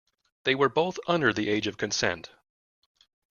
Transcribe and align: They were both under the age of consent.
They 0.45 0.55
were 0.55 0.67
both 0.67 0.97
under 1.07 1.31
the 1.31 1.47
age 1.47 1.67
of 1.67 1.77
consent. 1.77 2.31